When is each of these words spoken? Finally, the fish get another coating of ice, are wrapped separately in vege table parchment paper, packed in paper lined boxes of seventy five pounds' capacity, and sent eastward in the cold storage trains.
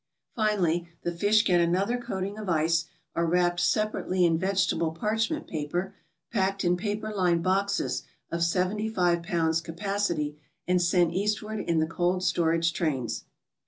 Finally, 0.35 0.89
the 1.03 1.11
fish 1.11 1.45
get 1.45 1.61
another 1.61 1.95
coating 1.95 2.35
of 2.35 2.49
ice, 2.49 2.85
are 3.15 3.27
wrapped 3.27 3.59
separately 3.59 4.25
in 4.25 4.39
vege 4.39 4.67
table 4.71 4.89
parchment 4.91 5.45
paper, 5.45 5.93
packed 6.31 6.63
in 6.65 6.75
paper 6.75 7.13
lined 7.13 7.43
boxes 7.43 8.01
of 8.31 8.43
seventy 8.43 8.89
five 8.89 9.21
pounds' 9.21 9.61
capacity, 9.61 10.39
and 10.67 10.81
sent 10.81 11.13
eastward 11.13 11.59
in 11.59 11.77
the 11.77 11.85
cold 11.85 12.23
storage 12.23 12.73
trains. 12.73 13.25